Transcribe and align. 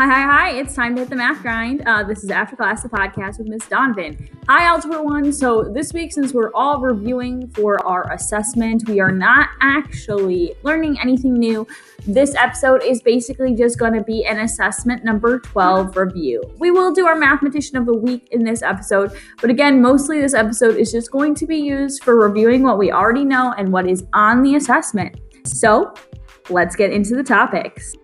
Hi, 0.00 0.06
hi, 0.06 0.22
hi. 0.22 0.50
It's 0.52 0.74
time 0.74 0.94
to 0.94 1.02
hit 1.02 1.10
the 1.10 1.16
math 1.16 1.42
grind. 1.42 1.82
Uh, 1.82 2.02
this 2.02 2.24
is 2.24 2.30
After 2.30 2.56
Class, 2.56 2.82
the 2.82 2.88
podcast 2.88 3.36
with 3.36 3.48
Miss 3.48 3.68
Donovan. 3.68 4.30
Hi, 4.48 4.64
Algebra 4.64 5.02
1. 5.02 5.30
So, 5.30 5.62
this 5.62 5.92
week, 5.92 6.10
since 6.10 6.32
we're 6.32 6.50
all 6.54 6.80
reviewing 6.80 7.50
for 7.50 7.86
our 7.86 8.10
assessment, 8.10 8.88
we 8.88 8.98
are 8.98 9.12
not 9.12 9.50
actually 9.60 10.54
learning 10.62 10.98
anything 11.02 11.34
new. 11.34 11.66
This 12.06 12.34
episode 12.34 12.82
is 12.82 13.02
basically 13.02 13.54
just 13.54 13.78
going 13.78 13.92
to 13.92 14.02
be 14.02 14.24
an 14.24 14.38
assessment 14.38 15.04
number 15.04 15.38
12 15.40 15.94
review. 15.94 16.42
We 16.56 16.70
will 16.70 16.94
do 16.94 17.06
our 17.06 17.14
mathematician 17.16 17.76
of 17.76 17.84
the 17.84 17.94
week 17.94 18.26
in 18.30 18.42
this 18.42 18.62
episode, 18.62 19.12
but 19.42 19.50
again, 19.50 19.82
mostly 19.82 20.18
this 20.18 20.32
episode 20.32 20.78
is 20.78 20.90
just 20.90 21.10
going 21.10 21.34
to 21.34 21.46
be 21.46 21.58
used 21.58 22.04
for 22.04 22.16
reviewing 22.16 22.62
what 22.62 22.78
we 22.78 22.90
already 22.90 23.26
know 23.26 23.52
and 23.58 23.70
what 23.70 23.86
is 23.86 24.06
on 24.14 24.42
the 24.42 24.54
assessment. 24.54 25.20
So, 25.44 25.92
let's 26.48 26.74
get 26.74 26.90
into 26.90 27.16
the 27.16 27.22
topics. 27.22 27.94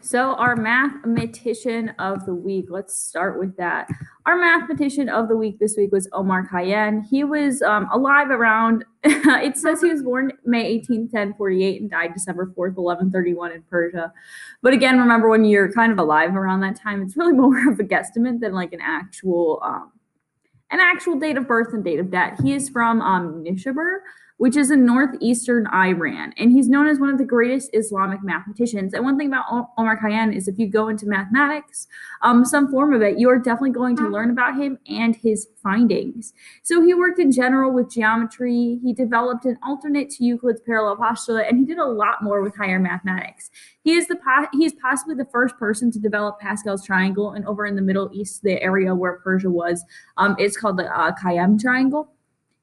So, 0.00 0.34
our 0.34 0.54
mathematician 0.54 1.88
of 1.98 2.26
the 2.26 2.34
week, 2.34 2.66
let's 2.68 2.94
start 2.94 3.38
with 3.38 3.56
that. 3.56 3.88
Our 4.26 4.36
mathematician 4.36 5.08
of 5.08 5.28
the 5.28 5.36
week 5.36 5.58
this 5.58 5.76
week 5.78 5.92
was 5.92 6.08
Omar 6.12 6.46
Khayyam. 6.46 7.06
He 7.08 7.24
was 7.24 7.62
um, 7.62 7.88
alive 7.90 8.28
around, 8.30 8.84
it 9.02 9.56
says 9.56 9.80
he 9.80 9.90
was 9.90 10.02
born 10.02 10.32
May 10.44 10.66
18, 10.66 11.04
1048 11.04 11.80
and 11.80 11.90
died 11.90 12.12
December 12.12 12.46
4th, 12.46 12.76
1131 12.76 13.52
in 13.52 13.62
Persia. 13.62 14.12
But 14.60 14.74
again, 14.74 14.98
remember 14.98 15.30
when 15.30 15.46
you're 15.46 15.72
kind 15.72 15.90
of 15.90 15.98
alive 15.98 16.36
around 16.36 16.60
that 16.60 16.78
time, 16.78 17.00
it's 17.00 17.16
really 17.16 17.32
more 17.34 17.72
of 17.72 17.80
a 17.80 17.84
guesstimate 17.84 18.40
than 18.40 18.52
like 18.52 18.74
an 18.74 18.80
actual. 18.82 19.60
Um, 19.62 19.92
an 20.70 20.80
actual 20.80 21.18
date 21.18 21.36
of 21.36 21.46
birth 21.46 21.72
and 21.72 21.84
date 21.84 22.00
of 22.00 22.10
death. 22.10 22.42
He 22.42 22.52
is 22.52 22.68
from 22.68 23.00
um, 23.00 23.44
Nishabur, 23.44 23.98
which 24.38 24.56
is 24.56 24.70
in 24.70 24.84
northeastern 24.84 25.66
Iran. 25.68 26.34
And 26.36 26.50
he's 26.50 26.68
known 26.68 26.88
as 26.88 26.98
one 26.98 27.08
of 27.08 27.18
the 27.18 27.24
greatest 27.24 27.70
Islamic 27.72 28.22
mathematicians. 28.22 28.92
And 28.92 29.04
one 29.04 29.16
thing 29.16 29.28
about 29.28 29.70
Omar 29.78 30.00
Khayyam 30.00 30.34
is 30.34 30.48
if 30.48 30.58
you 30.58 30.68
go 30.68 30.88
into 30.88 31.06
mathematics, 31.06 31.86
um, 32.22 32.44
some 32.44 32.70
form 32.70 32.92
of 32.92 33.02
it, 33.02 33.18
you're 33.18 33.38
definitely 33.38 33.70
going 33.70 33.96
to 33.96 34.08
learn 34.08 34.30
about 34.30 34.60
him 34.60 34.78
and 34.88 35.14
his 35.14 35.46
findings. 35.62 36.32
So 36.62 36.82
he 36.82 36.94
worked 36.94 37.20
in 37.20 37.30
general 37.30 37.72
with 37.72 37.90
geometry. 37.90 38.80
He 38.82 38.92
developed 38.92 39.44
an 39.44 39.58
alternate 39.62 40.10
to 40.10 40.24
Euclid's 40.24 40.60
parallel 40.60 40.96
postulate, 40.96 41.48
and 41.48 41.58
he 41.58 41.64
did 41.64 41.78
a 41.78 41.86
lot 41.86 42.22
more 42.22 42.42
with 42.42 42.56
higher 42.56 42.80
mathematics. 42.80 43.50
He 43.82 43.94
is 43.94 44.08
the 44.08 44.16
po- 44.16 44.48
he 44.52 44.64
is 44.64 44.74
possibly 44.74 45.14
the 45.14 45.26
first 45.26 45.56
person 45.58 45.90
to 45.92 45.98
develop 45.98 46.40
Pascal's 46.40 46.84
triangle, 46.84 47.32
and 47.32 47.46
over 47.46 47.66
in 47.66 47.76
the 47.76 47.82
Middle 47.82 48.10
East, 48.12 48.42
the 48.42 48.60
area 48.62 48.94
where 48.94 49.20
Persia 49.20 49.50
was, 49.50 49.84
um, 50.16 50.34
it's 50.38 50.56
called 50.56 50.78
the 50.78 50.86
uh, 50.86 51.12
Khayyam 51.12 51.60
triangle. 51.60 52.13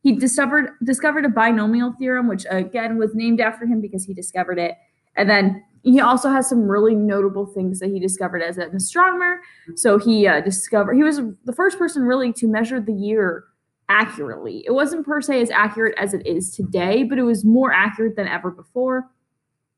He 0.01 0.13
discovered 0.13 0.71
discovered 0.83 1.25
a 1.25 1.29
binomial 1.29 1.93
theorem, 1.97 2.27
which 2.27 2.45
again 2.49 2.97
was 2.97 3.13
named 3.13 3.39
after 3.39 3.65
him 3.65 3.81
because 3.81 4.05
he 4.05 4.13
discovered 4.13 4.57
it. 4.57 4.75
And 5.15 5.29
then 5.29 5.63
he 5.83 5.99
also 5.99 6.29
has 6.29 6.47
some 6.47 6.67
really 6.67 6.95
notable 6.95 7.45
things 7.45 7.79
that 7.79 7.89
he 7.89 7.99
discovered 7.99 8.41
as 8.41 8.57
an 8.57 8.75
astronomer. 8.75 9.41
So 9.75 9.97
he 9.97 10.27
uh, 10.27 10.41
discovered 10.41 10.93
he 10.93 11.03
was 11.03 11.21
the 11.45 11.53
first 11.53 11.77
person 11.77 12.03
really 12.03 12.33
to 12.33 12.47
measure 12.47 12.79
the 12.79 12.93
year 12.93 13.45
accurately. 13.89 14.63
It 14.65 14.71
wasn't 14.71 15.05
per 15.05 15.21
se 15.21 15.41
as 15.41 15.49
accurate 15.49 15.95
as 15.97 16.13
it 16.13 16.25
is 16.25 16.55
today, 16.55 17.03
but 17.03 17.17
it 17.17 17.23
was 17.23 17.43
more 17.43 17.73
accurate 17.73 18.15
than 18.15 18.27
ever 18.27 18.49
before 18.49 19.09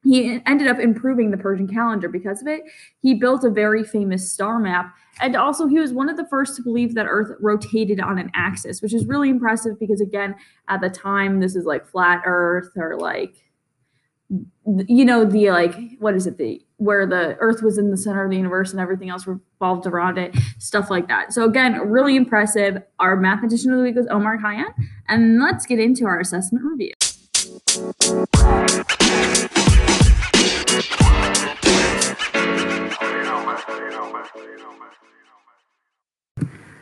he 0.04 0.42
ended 0.46 0.68
up 0.68 0.80
improving 0.80 1.32
the 1.32 1.38
Persian 1.38 1.68
calendar 1.68 2.10
because 2.10 2.42
of 2.42 2.48
it. 2.48 2.64
He 3.02 3.14
built 3.14 3.44
a 3.44 3.50
very 3.50 3.84
famous 3.84 4.32
star 4.32 4.60
map. 4.60 4.94
And 5.22 5.36
also, 5.36 5.68
he 5.68 5.80
was 5.80 5.94
one 5.94 6.10
of 6.10 6.18
the 6.18 6.28
first 6.28 6.56
to 6.58 6.64
believe 6.64 6.96
that 6.96 7.06
Earth 7.08 7.38
rotated 7.40 8.00
on 8.00 8.18
an 8.18 8.32
axis, 8.34 8.82
which 8.82 8.94
is 8.94 9.06
really 9.06 9.30
impressive 9.30 9.80
because, 9.80 10.02
again, 10.02 10.36
at 10.68 10.82
the 10.82 10.90
time, 10.90 11.40
this 11.40 11.56
is 11.56 11.66
like 11.66 11.88
flat 11.88 12.24
Earth 12.26 12.72
or 12.76 12.98
like, 12.98 13.36
you 14.88 15.06
know, 15.06 15.24
the 15.24 15.52
like, 15.52 15.76
what 16.00 16.16
is 16.16 16.26
it? 16.26 16.38
The 16.38 16.62
where 16.78 17.06
the 17.06 17.38
Earth 17.40 17.62
was 17.62 17.78
in 17.78 17.92
the 17.92 17.98
center 17.98 18.26
of 18.26 18.32
the 18.32 18.36
universe 18.36 18.72
and 18.72 18.82
everything 18.82 19.10
else 19.10 19.26
revolved 19.26 19.86
around 19.88 20.18
it, 20.18 20.36
stuff 20.58 20.90
like 20.90 21.08
that. 21.08 21.32
So, 21.32 21.46
again, 21.46 21.80
really 21.90 22.18
impressive. 22.18 22.82
Our 23.00 23.16
mathematician 23.16 23.72
of 23.72 23.78
the 23.78 23.84
week 23.84 23.96
was 23.96 24.08
Omar 24.08 24.38
Khayyam. 24.40 24.74
And 25.08 25.40
let's 25.40 25.66
get 25.66 25.80
into 25.80 26.06
our 26.06 26.20
assessment 26.20 26.66
review. 26.66 26.94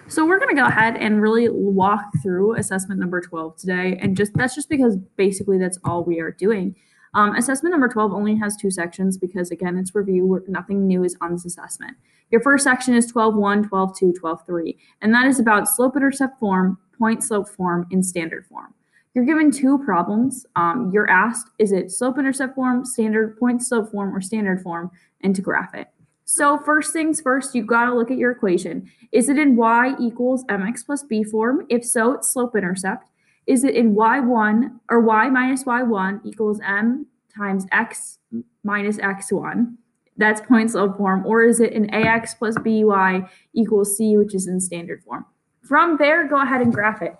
So 0.08 0.26
we're 0.26 0.40
going 0.40 0.54
to 0.54 0.62
go 0.62 0.68
ahead 0.68 0.98
and 0.98 1.22
really 1.22 1.48
walk 1.50 2.04
through 2.22 2.58
assessment 2.58 3.00
number 3.00 3.22
12 3.22 3.56
today. 3.56 3.98
And 4.02 4.18
just 4.18 4.34
that's 4.34 4.54
just 4.54 4.68
because 4.68 4.98
basically 5.16 5.58
that's 5.58 5.80
all 5.86 6.04
we 6.04 6.20
are 6.20 6.32
doing. 6.32 6.76
Um, 7.14 7.36
assessment 7.36 7.72
number 7.72 7.88
12 7.88 8.14
only 8.14 8.36
has 8.36 8.58
two 8.58 8.72
sections 8.72 9.18
because 9.18 9.52
again, 9.52 9.78
it's 9.78 9.96
review. 9.96 10.44
Nothing 10.48 10.86
new 10.86 11.04
is 11.04 11.16
on 11.22 11.32
this 11.32 11.46
assessment. 11.46 11.96
Your 12.30 12.42
first 12.42 12.64
section 12.64 12.94
is 12.94 13.12
12.1, 13.12 13.70
12.2, 13.70 14.14
12.3, 14.22 14.78
and 15.02 15.14
that 15.14 15.28
is 15.28 15.40
about 15.40 15.68
slope 15.68 15.96
intercept 15.98 16.40
form, 16.40 16.78
point 16.98 17.24
slope 17.24 17.50
form, 17.50 17.88
and 17.92 18.06
standard 18.06 18.46
form. 18.46 18.74
You're 19.14 19.26
given 19.26 19.52
two 19.52 19.78
problems. 19.80 20.46
Um, 20.56 20.90
you're 20.94 21.10
asked, 21.10 21.50
is 21.60 21.74
it 21.74 21.92
slope 21.92 22.18
intercept 22.18 22.56
form, 22.56 22.86
standard 22.86 23.38
point 23.38 23.62
slope 23.62 23.92
form, 23.92 24.16
or 24.16 24.22
standard 24.22 24.62
form, 24.62 24.92
and 25.22 25.36
to 25.36 25.42
graph 25.42 25.74
it. 25.74 25.88
So 26.34 26.58
first 26.58 26.94
things 26.94 27.20
first, 27.20 27.54
you've 27.54 27.68
got 27.68 27.88
to 27.88 27.94
look 27.94 28.10
at 28.10 28.18
your 28.18 28.32
equation. 28.32 28.90
Is 29.12 29.28
it 29.28 29.38
in 29.38 29.58
y 29.58 29.96
equals 30.00 30.46
mx 30.46 30.86
plus 30.86 31.04
b 31.04 31.26
form? 31.26 31.66
If 31.68 31.84
so, 31.84 32.14
it's 32.14 32.32
slope 32.32 32.56
intercept. 32.56 33.10
Is 33.48 33.66
it 33.66 33.76
in 33.76 33.96
y1 33.96 34.80
or 34.90 35.02
y 35.02 35.28
minus 35.28 35.66
y1 35.66 36.22
equals 36.24 36.62
m 36.66 37.06
times 37.36 37.66
x 37.74 38.20
minus 38.64 38.96
x1? 38.96 39.76
That's 40.16 40.40
point 40.40 40.72
slope 40.72 40.96
form. 40.96 41.26
Or 41.26 41.44
is 41.44 41.60
it 41.60 41.74
in 41.74 41.90
ax 41.90 42.34
plus 42.34 42.56
by 42.56 43.30
equals 43.54 43.98
c, 43.98 44.16
which 44.16 44.34
is 44.34 44.48
in 44.48 44.62
standard 44.62 45.04
form? 45.04 45.26
From 45.64 45.98
there, 45.98 46.30
go 46.30 46.42
ahead 46.42 46.62
and 46.62 46.74
graph 46.74 47.02
it. 47.02 47.18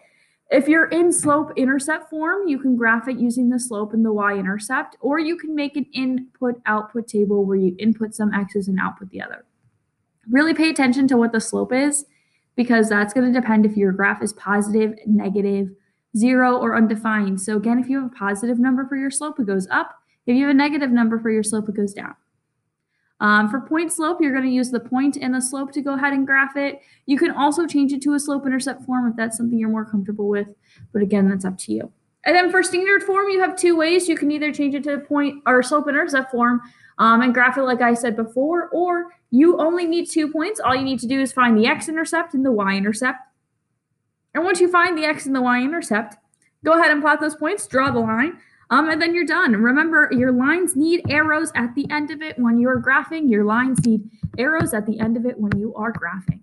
If 0.52 0.68
you're 0.68 0.88
in 0.88 1.14
slope 1.14 1.54
intercept 1.56 2.10
form, 2.10 2.46
you 2.46 2.60
can 2.60 2.76
graph 2.76 3.08
it 3.08 3.18
using 3.18 3.50
the 3.50 3.58
slope 3.58 3.94
and 3.94 4.04
the 4.04 4.12
y-intercept, 4.12 4.98
or 5.00 5.18
you 5.18 5.38
can 5.38 5.56
make 5.56 5.78
an 5.78 5.86
input-output 5.94 7.08
table 7.08 7.46
where 7.46 7.56
you 7.56 7.74
input 7.80 8.14
some 8.14 8.34
x's 8.34 8.68
and 8.68 8.78
output 8.78 9.12
the 9.12 9.22
other. 9.22 9.46
Really 10.30 10.54
pay 10.54 10.70
attention 10.70 11.08
to 11.08 11.16
what 11.16 11.32
the 11.32 11.40
slope 11.40 11.72
is 11.72 12.06
because 12.58 12.90
that's 12.90 13.14
going 13.14 13.32
to 13.32 13.40
depend 13.40 13.66
if 13.66 13.78
your 13.78 13.94
graph 13.94 14.22
is 14.22 14.34
positive, 14.34 14.94
negative, 15.06 15.70
zero, 16.18 16.58
or 16.58 16.76
undefined. 16.76 17.40
So 17.40 17.56
again, 17.56 17.80
if 17.80 17.88
you 17.88 18.02
have 18.02 18.12
a 18.12 18.16
positive 18.16 18.60
number 18.60 18.86
for 18.86 18.98
your 18.98 19.10
slope, 19.10 19.40
it 19.40 19.48
goes 19.48 19.70
up. 19.72 19.96
If 20.26 20.36
you 20.36 20.48
have 20.48 20.52
a 20.52 20.58
negative 20.58 20.92
number 20.92 21.18
for 21.18 21.32
your 21.32 21.44
slope, 21.44 21.70
it 21.70 21.76
goes 21.76 21.94
down. 21.94 22.14
Um, 23.22 23.50
for 23.50 23.62
point 23.62 23.94
slope, 23.94 24.18
you're 24.20 24.32
going 24.32 24.46
to 24.46 24.52
use 24.52 24.72
the 24.72 24.80
point 24.80 25.16
and 25.16 25.34
the 25.34 25.42
slope 25.42 25.72
to 25.74 25.82
go 25.82 25.94
ahead 25.94 26.12
and 26.12 26.26
graph 26.26 26.58
it. 26.58 26.82
You 27.06 27.18
can 27.18 27.32
also 27.32 27.68
change 27.68 27.94
it 27.94 28.02
to 28.02 28.16
a 28.16 28.20
slope 28.20 28.48
intercept 28.48 28.84
form 28.84 29.08
if 29.08 29.16
that's 29.16 29.38
something 29.38 29.58
you're 29.58 29.70
more 29.70 29.86
comfortable 29.86 30.28
with. 30.28 30.48
But 30.92 31.04
again, 31.04 31.30
that's 31.30 31.46
up 31.46 31.58
to 31.60 31.72
you. 31.72 31.92
And 32.26 32.36
then 32.36 32.52
for 32.52 32.64
standard 32.64 33.04
form, 33.04 33.30
you 33.30 33.40
have 33.40 33.56
two 33.56 33.76
ways. 33.78 34.10
You 34.10 34.18
can 34.18 34.32
either 34.32 34.52
change 34.52 34.74
it 34.74 34.84
to 34.86 34.96
a 34.96 35.00
point 35.00 35.42
or 35.46 35.62
slope 35.62 35.88
intercept 35.88 36.32
form 36.32 36.62
um, 36.98 37.22
and 37.22 37.34
graph 37.34 37.58
it 37.58 37.64
like 37.64 37.82
I 37.82 37.94
said 37.94 38.16
before, 38.16 38.70
or 38.70 39.08
you 39.30 39.58
only 39.60 39.86
need 39.86 40.10
two 40.10 40.32
points. 40.32 40.60
All 40.60 40.76
you 40.76 40.84
need 40.84 41.00
to 41.00 41.08
do 41.08 41.22
is 41.22 41.32
find 41.32 41.58
the 41.58 41.68
x-intercept 41.68 42.34
and 42.34 42.46
the 42.46 42.52
y-intercept. 42.52 43.20
And 44.34 44.44
once 44.44 44.60
you 44.60 44.72
find 44.72 44.98
the 44.98 45.06
x 45.06 45.28
and 45.28 45.36
the 45.36 45.42
y-intercept, 45.42 46.16
go 46.66 46.74
ahead 46.74 46.92
and 46.92 47.02
plot 47.02 47.20
those 47.20 47.36
points, 47.36 47.68
draw 47.68 47.92
the 47.92 48.00
line. 48.00 48.40
Um, 48.72 48.90
and 48.90 49.02
then 49.02 49.14
you're 49.14 49.26
done. 49.26 49.52
Remember, 49.52 50.10
your 50.12 50.32
lines 50.32 50.78
need 50.78 51.04
arrows 51.10 51.52
at 51.56 51.76
the 51.76 51.90
end 51.92 52.10
of 52.10 52.22
it 52.22 52.40
when 52.40 52.58
you're 52.58 52.82
graphing. 52.82 53.30
Your 53.30 53.44
lines 53.44 53.86
need 53.86 54.10
arrows 54.38 54.74
at 54.74 54.86
the 54.86 54.98
end 54.98 55.18
of 55.18 55.26
it 55.26 55.38
when 55.38 55.52
you 55.58 55.76
are 55.76 55.92
graphing. 55.92 56.40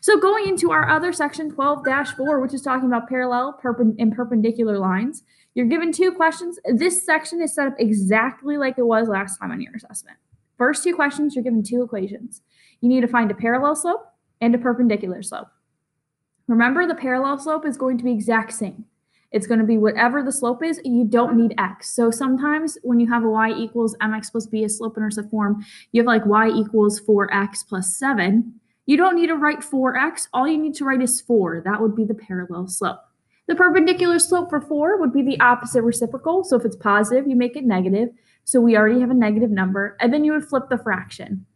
So 0.00 0.20
going 0.20 0.46
into 0.46 0.70
our 0.70 0.88
other 0.88 1.12
section, 1.12 1.50
12-4, 1.50 2.40
which 2.40 2.54
is 2.54 2.62
talking 2.62 2.86
about 2.86 3.08
parallel 3.08 3.58
and 3.98 4.14
perpendicular 4.14 4.78
lines, 4.78 5.24
you're 5.54 5.66
given 5.66 5.90
two 5.90 6.12
questions. 6.12 6.60
This 6.64 7.04
section 7.04 7.42
is 7.42 7.54
set 7.54 7.66
up 7.66 7.74
exactly 7.78 8.56
like 8.56 8.78
it 8.78 8.86
was 8.86 9.08
last 9.08 9.38
time 9.38 9.50
on 9.50 9.60
your 9.60 9.74
assessment. 9.74 10.16
First 10.58 10.84
two 10.84 10.94
questions, 10.94 11.34
you're 11.34 11.42
given 11.42 11.64
two 11.64 11.82
equations. 11.82 12.42
You 12.80 12.88
need 12.88 13.00
to 13.00 13.08
find 13.08 13.30
a 13.30 13.34
parallel 13.34 13.74
slope 13.74 14.06
and 14.40 14.54
a 14.54 14.58
perpendicular 14.58 15.22
slope. 15.22 15.48
Remember, 16.46 16.86
the 16.86 16.94
parallel 16.94 17.38
slope 17.38 17.66
is 17.66 17.76
going 17.76 17.98
to 17.98 18.04
be 18.04 18.12
exact 18.12 18.52
same. 18.52 18.84
It's 19.32 19.46
going 19.46 19.60
to 19.60 19.66
be 19.66 19.78
whatever 19.78 20.22
the 20.22 20.32
slope 20.32 20.62
is, 20.62 20.80
you 20.84 21.04
don't 21.04 21.36
need 21.36 21.54
x. 21.58 21.94
So 21.94 22.10
sometimes 22.10 22.78
when 22.82 22.98
you 22.98 23.08
have 23.08 23.24
a 23.24 23.30
y 23.30 23.50
equals 23.50 23.96
mx 24.02 24.32
plus 24.32 24.46
b, 24.46 24.64
a 24.64 24.68
slope 24.68 24.96
intercept 24.96 25.30
form, 25.30 25.64
you 25.92 26.00
have 26.00 26.06
like 26.06 26.26
y 26.26 26.48
equals 26.48 27.00
4x 27.00 27.66
plus 27.68 27.96
7. 27.96 28.54
You 28.86 28.96
don't 28.96 29.14
need 29.14 29.28
to 29.28 29.36
write 29.36 29.60
4x. 29.60 30.26
All 30.32 30.48
you 30.48 30.58
need 30.58 30.74
to 30.76 30.84
write 30.84 31.00
is 31.00 31.20
4. 31.20 31.62
That 31.64 31.80
would 31.80 31.94
be 31.94 32.04
the 32.04 32.14
parallel 32.14 32.66
slope. 32.66 32.98
The 33.46 33.54
perpendicular 33.54 34.18
slope 34.18 34.50
for 34.50 34.60
4 34.60 34.98
would 34.98 35.12
be 35.12 35.22
the 35.22 35.38
opposite 35.40 35.82
reciprocal. 35.82 36.42
So 36.42 36.56
if 36.56 36.64
it's 36.64 36.76
positive, 36.76 37.28
you 37.28 37.36
make 37.36 37.56
it 37.56 37.64
negative. 37.64 38.08
So 38.44 38.60
we 38.60 38.76
already 38.76 39.00
have 39.00 39.10
a 39.10 39.14
negative 39.14 39.50
number. 39.50 39.96
And 40.00 40.12
then 40.12 40.24
you 40.24 40.32
would 40.32 40.44
flip 40.44 40.64
the 40.70 40.78
fraction. 40.78 41.46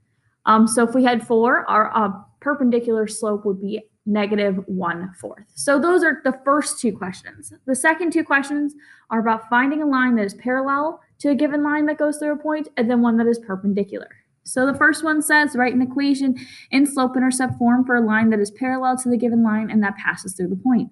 Um, 0.47 0.69
so 0.69 0.87
if 0.87 0.95
we 0.95 1.05
had 1.05 1.27
4, 1.27 1.69
our 1.69 1.97
uh, 1.97 2.11
perpendicular 2.41 3.09
slope 3.09 3.45
would 3.45 3.61
be 3.61 3.83
negative 4.07 4.63
one 4.67 5.13
fourth. 5.19 5.45
So 5.55 5.79
those 5.79 6.03
are 6.05 6.21
the 6.25 6.39
first 6.45 6.79
two 6.79 6.97
questions. 6.97 7.53
The 7.67 7.75
second 7.75 8.13
two 8.13 8.25
questions 8.25 8.75
are 9.11 9.21
about 9.21 9.49
finding 9.49 9.83
a 9.83 9.87
line 9.87 10.17
that 10.17 10.27
is 10.27 10.35
parallel 10.35 11.01
to 11.21 11.31
a 11.31 11.35
given 11.35 11.63
line 11.63 11.87
that 11.87 11.99
goes 11.99 12.19
through 12.19 12.33
a 12.33 12.37
point, 12.37 12.69
and 12.77 12.91
then 12.91 13.01
one 13.01 13.17
that 13.17 13.27
is 13.27 13.39
perpendicular. 13.39 14.11
So 14.45 14.67
the 14.67 14.75
first 14.75 15.03
one 15.03 15.23
says 15.23 15.57
write 15.57 15.75
an 15.75 15.81
equation 15.81 16.37
in 16.71 16.87
slope 16.87 17.17
intercept 17.17 17.57
form 17.59 17.85
for 17.85 17.97
a 17.97 18.01
line 18.01 18.29
that 18.31 18.41
is 18.41 18.51
parallel 18.51 18.99
to 18.99 19.09
the 19.09 19.17
given 19.17 19.43
line 19.43 19.71
and 19.71 19.83
that 19.83 19.97
passes 19.97 20.35
through 20.35 20.49
the 20.49 20.57
point. 20.57 20.91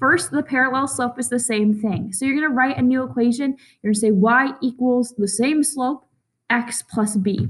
First, 0.00 0.30
the 0.30 0.42
parallel 0.42 0.88
slope 0.88 1.18
is 1.18 1.28
the 1.28 1.38
same 1.38 1.78
thing. 1.80 2.12
So 2.12 2.24
you're 2.24 2.34
going 2.34 2.48
to 2.48 2.54
write 2.54 2.78
a 2.78 2.82
new 2.82 3.04
equation. 3.04 3.56
You're 3.82 3.92
going 3.92 3.94
to 3.94 4.00
say 4.00 4.10
y 4.10 4.52
equals 4.60 5.14
the 5.16 5.28
same 5.28 5.62
slope, 5.62 6.04
x 6.50 6.82
plus 6.82 7.16
b. 7.16 7.48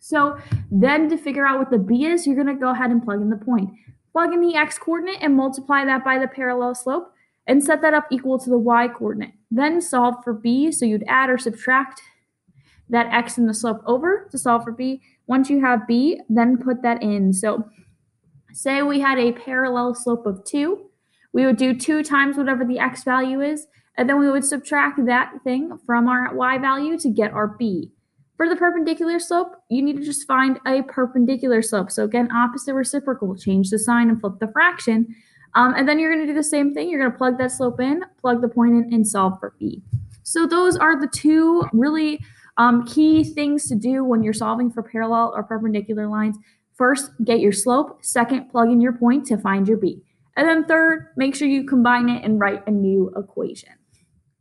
So 0.00 0.38
then 0.70 1.08
to 1.10 1.16
figure 1.16 1.46
out 1.46 1.58
what 1.58 1.70
the 1.70 1.78
b 1.78 2.06
is, 2.06 2.26
you're 2.26 2.34
going 2.34 2.48
to 2.48 2.54
go 2.54 2.70
ahead 2.70 2.90
and 2.90 3.02
plug 3.02 3.20
in 3.20 3.30
the 3.30 3.36
point. 3.36 3.70
Plug 4.14 4.32
in 4.32 4.40
the 4.40 4.54
x 4.54 4.78
coordinate 4.78 5.18
and 5.20 5.36
multiply 5.36 5.84
that 5.84 6.02
by 6.02 6.18
the 6.18 6.28
parallel 6.28 6.74
slope 6.74 7.12
and 7.46 7.62
set 7.62 7.82
that 7.82 7.92
up 7.92 8.06
equal 8.10 8.38
to 8.38 8.48
the 8.48 8.58
y 8.58 8.88
coordinate. 8.88 9.34
Then 9.50 9.82
solve 9.82 10.14
for 10.24 10.32
b. 10.32 10.72
So 10.72 10.86
you'd 10.86 11.04
add 11.06 11.28
or 11.28 11.36
subtract 11.36 12.00
that 12.88 13.12
x 13.12 13.36
and 13.36 13.46
the 13.48 13.54
slope 13.54 13.82
over 13.86 14.26
to 14.30 14.38
solve 14.38 14.64
for 14.64 14.72
b. 14.72 15.02
Once 15.26 15.50
you 15.50 15.60
have 15.60 15.86
b, 15.86 16.20
then 16.30 16.56
put 16.56 16.80
that 16.82 17.02
in. 17.02 17.34
So 17.34 17.68
say 18.54 18.80
we 18.80 19.00
had 19.00 19.18
a 19.18 19.32
parallel 19.32 19.94
slope 19.94 20.24
of 20.24 20.42
2 20.46 20.90
we 21.34 21.44
would 21.44 21.56
do 21.56 21.74
2 21.74 22.02
times 22.04 22.38
whatever 22.38 22.64
the 22.64 22.78
x 22.78 23.02
value 23.02 23.42
is, 23.42 23.66
and 23.98 24.08
then 24.08 24.18
we 24.18 24.30
would 24.30 24.44
subtract 24.44 25.04
that 25.04 25.32
thing 25.42 25.76
from 25.84 26.08
our 26.08 26.32
y 26.34 26.56
value 26.56 26.96
to 26.98 27.10
get 27.10 27.32
our 27.32 27.48
b. 27.48 27.90
For 28.36 28.48
the 28.48 28.56
perpendicular 28.56 29.20
slope, 29.20 29.54
you 29.68 29.80
need 29.80 29.96
to 29.96 30.04
just 30.04 30.26
find 30.26 30.58
a 30.66 30.82
perpendicular 30.82 31.62
slope. 31.62 31.90
So 31.90 32.04
again, 32.04 32.30
opposite 32.32 32.74
reciprocal, 32.74 33.36
change 33.36 33.70
the 33.70 33.78
sign 33.78 34.08
and 34.08 34.20
flip 34.20 34.34
the 34.40 34.48
fraction. 34.48 35.14
Um, 35.54 35.74
and 35.74 35.88
then 35.88 36.00
you're 36.00 36.12
going 36.12 36.26
to 36.26 36.32
do 36.32 36.36
the 36.36 36.42
same 36.42 36.74
thing. 36.74 36.90
You're 36.90 37.00
going 37.00 37.12
to 37.12 37.16
plug 37.16 37.38
that 37.38 37.52
slope 37.52 37.80
in, 37.80 38.02
plug 38.20 38.42
the 38.42 38.48
point 38.48 38.72
in, 38.72 38.92
and 38.92 39.06
solve 39.06 39.38
for 39.38 39.54
b. 39.60 39.82
So 40.24 40.46
those 40.46 40.76
are 40.76 41.00
the 41.00 41.06
two 41.06 41.62
really 41.72 42.24
um, 42.56 42.84
key 42.86 43.22
things 43.22 43.68
to 43.68 43.76
do 43.76 44.04
when 44.04 44.22
you're 44.22 44.32
solving 44.32 44.70
for 44.70 44.82
parallel 44.82 45.32
or 45.34 45.44
perpendicular 45.44 46.08
lines. 46.08 46.36
First, 46.74 47.12
get 47.24 47.38
your 47.38 47.52
slope. 47.52 48.04
Second, 48.04 48.50
plug 48.50 48.68
in 48.68 48.80
your 48.80 48.94
point 48.94 49.26
to 49.26 49.38
find 49.38 49.68
your 49.68 49.76
b. 49.76 50.02
And 50.36 50.48
then 50.48 50.64
third, 50.64 51.08
make 51.16 51.36
sure 51.36 51.46
you 51.46 51.64
combine 51.64 52.08
it 52.08 52.24
and 52.24 52.40
write 52.40 52.66
a 52.66 52.70
new 52.72 53.12
equation. 53.16 53.70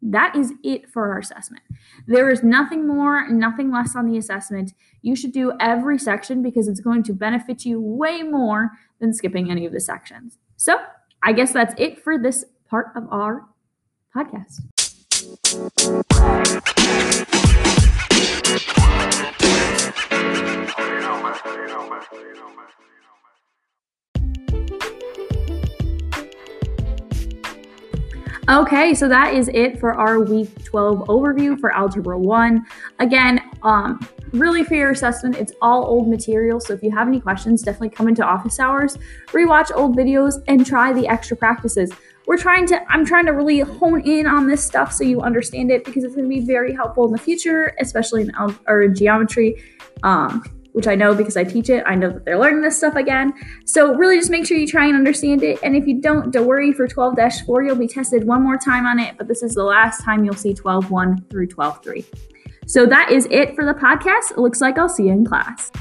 That 0.06 0.36
is 0.36 0.52
it 0.64 0.90
for 0.90 1.12
our 1.12 1.20
assessment. 1.20 1.64
There 2.08 2.30
is 2.30 2.44
nothing 2.44 2.86
more, 2.86 3.30
nothing 3.30 3.72
less 3.72 3.96
on 3.96 4.06
the 4.06 4.18
assessment. 4.18 4.74
You 5.02 5.16
should 5.16 5.32
do 5.32 5.54
every 5.62 5.98
section 5.98 6.44
because 6.44 6.68
it's 6.68 6.82
going 6.82 7.04
to 7.04 7.14
benefit 7.14 7.66
you 7.66 7.80
way 7.80 8.22
more 8.22 8.72
than 9.00 9.14
skipping 9.14 9.50
any 9.50 9.66
of 9.66 9.72
the 9.72 9.80
sections. 9.80 10.38
So, 10.58 10.78
I 11.24 11.32
guess 11.32 11.54
that's 11.54 11.74
it 11.78 12.04
for 12.04 12.18
this 12.18 12.44
part 12.68 12.88
of 12.98 13.08
our 13.12 13.46
podcast. 14.14 14.60
Okay, 28.50 28.94
so 28.94 29.07
that 29.07 29.34
is 29.34 29.50
it 29.54 29.80
for 29.80 29.94
our 29.94 30.19
week 30.19 30.66
12 30.66 31.07
overview 31.07 31.57
for 31.57 31.72
Algebra 31.74 32.19
1. 32.19 32.66
Again, 33.00 33.40
um, 33.63 34.06
really 34.34 34.66
for 34.66 34.75
your 34.75 34.92
assessment, 34.92 35.38
it's 35.38 35.54
all 35.62 35.86
old 35.86 36.10
material. 36.10 36.60
So 36.60 36.74
if 36.74 36.84
you 36.84 36.92
have 36.92 37.07
any 37.07 37.22
questions, 37.22 37.62
definitely 37.62 37.92
come 37.92 38.10
into 38.10 38.22
office 38.22 38.60
hours, 38.60 38.98
rewatch 39.28 39.72
old 39.74 39.95
videos, 39.95 40.44
and 40.50 40.66
try 40.66 40.92
the 40.92 41.07
extra 41.07 41.38
practices. 41.38 41.94
We're 42.28 42.38
trying 42.38 42.68
to, 42.68 42.84
I'm 42.92 43.06
trying 43.06 43.28
to 43.28 43.31
really 43.31 43.60
hone 43.60 44.01
in 44.01 44.28
on 44.28 44.45
this 44.45 44.62
stuff 44.62 44.92
so 44.92 45.06
you 45.06 45.22
understand 45.22 45.72
it 45.72 45.86
because 45.86 46.04
it's 46.04 46.13
going 46.13 46.30
to 46.30 46.36
be 46.36 46.45
very 46.45 46.74
helpful 46.74 47.06
in 47.06 47.13
the 47.13 47.18
future, 47.18 47.74
especially 47.80 48.24
in, 48.24 48.31
or 48.68 48.81
in 48.81 48.94
geometry. 48.94 49.63
Um, 50.04 50.44
which 50.74 50.88
I 50.88 50.96
know 50.96 51.16
because 51.16 51.38
I 51.38 51.44
teach 51.44 51.70
it. 51.70 51.84
I 51.88 51.96
know 51.96 52.12
that 52.12 52.25
they're 52.25 52.38
learning 52.38 52.62
this 52.62 52.78
stuff 52.78 52.96
again. 52.96 53.34
So 53.66 53.96
really 53.96 54.18
just 54.18 54.30
make 54.30 54.46
sure 54.46 54.58
you 54.58 54.68
try 54.68 54.86
and 54.86 54.96
understand 54.96 55.42
it. 55.44 55.60
And 55.64 55.75
if 55.75 55.88
you 55.88 56.02
don't, 56.02 56.31
don't 56.31 56.46
worry 56.46 56.74
for 56.74 56.88
12-4, 56.88 57.66
you'll 57.66 57.75
be 57.75 57.88
tested 57.88 58.28
one 58.28 58.44
more 58.44 58.58
time 58.58 58.86
on 58.86 59.00
it, 59.00 59.16
but 59.18 59.28
this 59.28 59.42
is 59.42 59.54
the 59.54 59.64
last 59.64 60.04
time 60.04 60.25
you'll 60.25 60.34
see 60.36 60.54
12-1 60.54 61.30
through 61.30 61.48
12-3. 61.48 62.06
So 62.66 62.86
that 62.86 63.12
is 63.12 63.28
it 63.30 63.56
for 63.56 63.66
the 63.66 63.74
podcast. 63.74 64.31
It 64.31 64.38
looks 64.38 64.62
like 64.62 64.78
I'll 64.78 64.90
see 64.90 65.08
you 65.08 65.12
in 65.12 65.25
class. 65.25 65.72